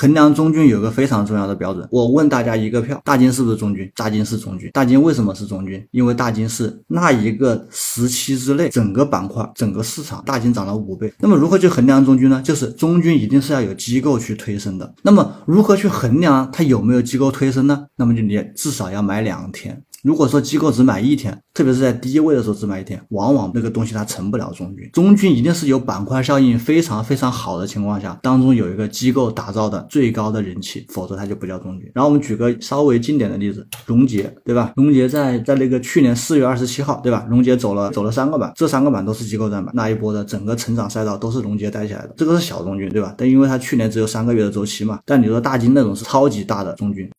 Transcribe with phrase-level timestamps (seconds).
[0.00, 3.90] 衡量中军有个非常重要的标准，我问大家一个票，大金是不是中军？
[3.96, 4.70] 大金是中军。
[4.72, 5.84] 大金为什么是中军？
[5.90, 11.12] 因为大金是那一个时期之内整个板块、整个市场大金涨了五倍。
[11.18, 12.40] 那么如何去衡量中军呢？
[12.44, 14.94] 就是中军一定是要有机构去推升的。
[15.02, 17.86] 那么如何去衡量它有没有机构推升呢？
[17.96, 19.82] 那么就你至少要买两天。
[20.04, 24.88] 如果说机构只买一天，特别是在低位的时候只买一天，往往那个东西它成不了中军。
[24.92, 31.90] 中军一定是有板块效应非常非常好的情况下，当中有一个机构打造的最高的人气，否则它就不叫中军。
[31.94, 34.72] 然后我们举个稍微经典的例子，荣杰，对吧？
[34.76, 37.26] 荣杰在在那个去年四月二十七号，对吧？
[37.28, 43.14] 荣杰走了走了三个板，这三个板都是机构在买，那一波的整个成长赛道都是荣杰带起来的，这个是小中军，对吧？
[43.16, 47.10] 但因为它去年只有三个月的周期嘛，但你说大金那种是超级大的中军。